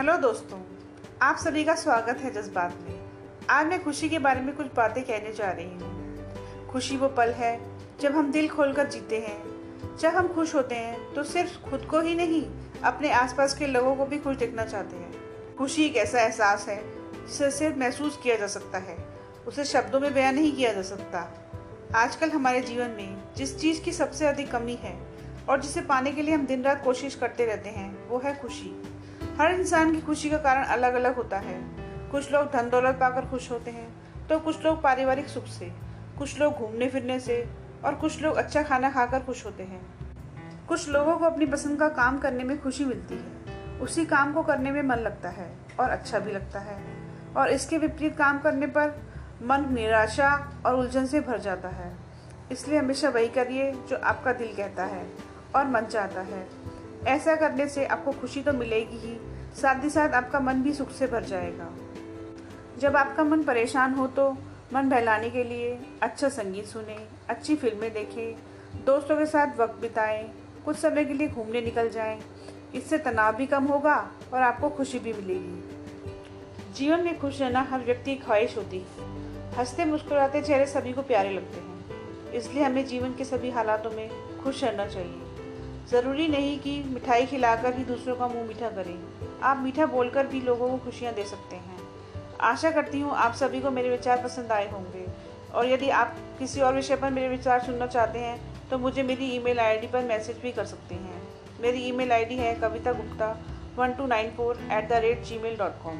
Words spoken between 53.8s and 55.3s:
जो आपका दिल कहता है